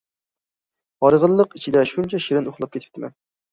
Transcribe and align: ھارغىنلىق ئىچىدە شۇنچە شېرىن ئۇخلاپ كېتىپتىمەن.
ھارغىنلىق 1.05 1.53
ئىچىدە 1.61 1.85
شۇنچە 1.93 2.23
شېرىن 2.31 2.51
ئۇخلاپ 2.55 2.75
كېتىپتىمەن. 2.79 3.19